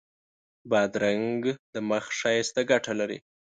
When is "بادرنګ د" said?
0.69-1.75